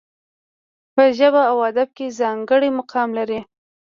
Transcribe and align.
په 0.93 1.03
ژبه 1.17 1.41
او 1.51 1.57
ادب 1.69 1.89
کې 1.97 2.15
ځانګړی 2.19 2.69
مقام 2.79 3.09
لري. 3.19 3.39